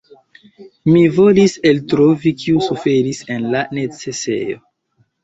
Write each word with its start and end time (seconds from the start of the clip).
Mi 0.93 1.01
volis 1.17 1.53
eltrovi 1.71 2.33
kiu 2.45 2.63
suferis 2.69 3.21
en 3.37 3.47
la 3.57 3.63
necesejo." 3.81 4.59